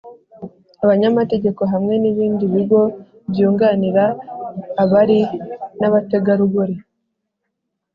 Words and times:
abanyamategeko 0.83 1.61
hamwe 1.73 1.93
n’ibindi 2.01 2.43
bigo 2.53 2.81
byunganira 3.31 4.05
abari 4.83 5.19
n’abategarugori, 5.79 6.75